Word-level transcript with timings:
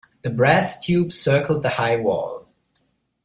The 0.23 0.31
brass 0.31 0.83
tube 0.83 1.13
circled 1.13 1.61
the 1.61 1.69
high 1.69 1.95
wall. 1.95 2.47